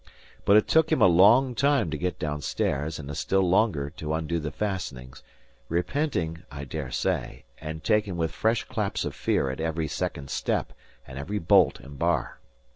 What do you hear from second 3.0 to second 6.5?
a still longer to undo the fastenings, repenting